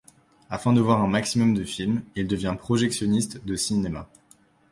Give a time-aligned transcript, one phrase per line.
[0.49, 4.09] Afin de voir un maximum de films, il devient projectionniste de cinéma.